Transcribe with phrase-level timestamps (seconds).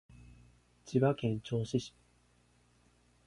[0.85, 1.93] 千葉県銚子市